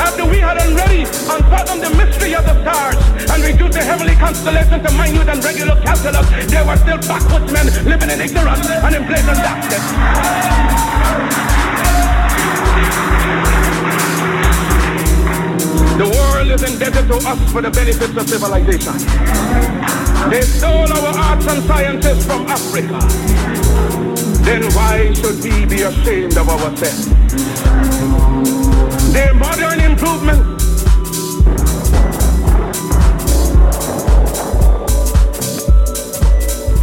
After 0.02 0.26
we 0.26 0.42
had 0.42 0.58
already 0.58 1.06
unfathomed 1.06 1.86
the 1.86 1.94
mystery 1.94 2.34
of 2.34 2.44
the 2.44 2.56
stars 2.66 2.98
and 3.30 3.38
reduced 3.46 3.78
the 3.78 3.84
heavenly 3.86 4.18
constellations 4.18 4.82
to 4.82 4.90
minute 4.98 5.28
and 5.30 5.38
regular 5.44 5.78
calculus, 5.86 6.26
there 6.50 6.66
were 6.66 6.76
still 6.82 6.98
backwoodsmen 6.98 7.70
living 7.86 8.10
in 8.10 8.20
ignorance 8.20 8.66
and 8.66 8.94
in 8.94 9.06
blazing 9.06 9.38
darkness. 9.38 9.84
The 15.96 16.08
world 16.08 16.50
is 16.50 16.62
indebted 16.62 17.08
to 17.08 17.16
us 17.26 17.52
for 17.52 17.62
the 17.62 17.70
benefits 17.70 18.16
of 18.16 18.28
civilization. 18.28 18.92
They 20.30 20.42
stole 20.42 20.92
our 20.92 21.14
arts 21.16 21.46
and 21.46 21.62
sciences 21.64 22.26
from 22.26 22.46
Africa. 22.46 22.98
Then 24.44 24.62
why 24.74 25.12
should 25.14 25.42
we 25.42 25.64
be 25.64 25.82
ashamed 25.82 26.36
of 26.36 26.48
ourselves? 26.48 27.06
Their 29.12 29.34
modern 29.34 29.80
improvements 29.80 30.56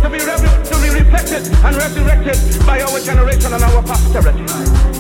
to 0.04 0.10
be, 0.10 0.90
reflected 0.90 1.48
and 1.64 1.76
resurrected 1.76 2.66
by 2.66 2.82
our 2.82 3.00
generation 3.00 3.54
and 3.54 3.64
our 3.64 3.84
posterity. 3.84 4.93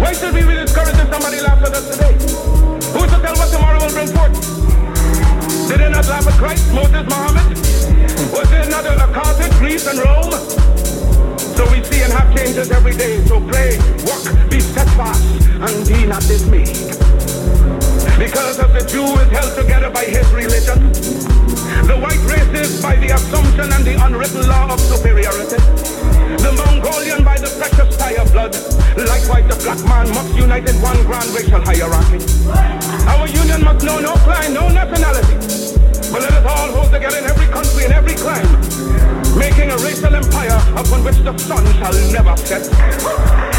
Why 0.00 0.12
should 0.12 0.32
we 0.32 0.40
be 0.40 0.54
discouraged 0.54 0.98
if 0.98 1.12
somebody 1.12 1.40
laughs 1.40 1.68
at 1.68 1.74
us 1.76 1.84
today? 1.92 2.14
Who's 2.96 3.10
to 3.12 3.18
tell 3.20 3.36
what 3.36 3.52
tomorrow 3.52 3.78
will 3.84 3.92
bring 3.92 4.08
forth? 4.08 4.32
Did 5.68 5.80
they 5.80 5.90
not 5.90 6.08
laugh 6.08 6.26
at 6.26 6.38
Christ, 6.40 6.72
Moses, 6.72 7.04
Muhammad? 7.04 7.52
Was 8.32 8.48
there 8.48 8.68
not 8.70 8.86
a 8.86 9.12
Carthage, 9.12 9.52
Greece, 9.58 9.86
and 9.86 9.98
Rome? 9.98 10.32
So 11.52 11.68
we 11.70 11.84
see 11.84 12.00
and 12.00 12.12
have 12.12 12.34
changes 12.34 12.70
every 12.70 12.96
day. 12.96 13.20
So 13.26 13.40
pray, 13.44 13.76
work, 14.08 14.24
be 14.48 14.60
steadfast, 14.60 15.22
and 15.52 15.86
be 15.86 16.06
not 16.06 16.22
dismayed. 16.22 16.96
Because 18.16 18.58
of 18.58 18.72
the 18.72 18.86
Jew 18.88 19.04
is 19.20 19.28
held 19.28 19.52
together 19.54 19.90
by 19.90 20.04
his 20.04 20.26
religion, 20.32 20.80
the 21.84 21.98
white 22.00 22.24
race 22.24 22.52
is 22.56 22.80
by 22.82 22.96
the 22.96 23.10
assumption 23.14 23.70
and 23.72 23.84
the 23.84 24.00
unwritten 24.02 24.48
law 24.48 24.72
of 24.72 24.80
superiority, 24.80 25.60
the 26.36 26.52
Mongolian 26.52 27.24
by 27.24 27.38
the 27.38 27.48
precious 27.56 27.96
tie 27.96 28.16
of 28.20 28.30
blood, 28.32 28.54
likewise 28.96 29.46
the 29.48 29.56
black 29.64 29.80
man 29.88 30.08
must 30.14 30.34
unite 30.34 30.68
in 30.68 30.76
one 30.82 31.00
grand 31.04 31.28
racial 31.30 31.60
hierarchy. 31.64 32.20
Our 33.08 33.26
union 33.28 33.64
must 33.64 33.84
know 33.84 33.98
no 33.98 34.14
clime, 34.26 34.52
no 34.52 34.68
nationality, 34.68 35.34
but 36.12 36.20
let 36.22 36.32
us 36.32 36.44
all 36.44 36.68
hold 36.76 36.92
together 36.92 37.18
in 37.18 37.24
every 37.24 37.46
country 37.46 37.84
and 37.84 37.92
every 37.92 38.14
clime, 38.14 38.48
making 39.38 39.70
a 39.70 39.76
racial 39.78 40.14
empire 40.14 40.60
upon 40.76 41.04
which 41.04 41.18
the 41.24 41.36
sun 41.38 41.64
shall 41.80 41.96
never 42.12 42.36
set. 42.36 43.57